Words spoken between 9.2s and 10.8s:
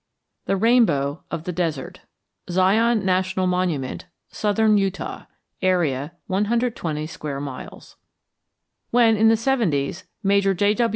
the seventies, Major J.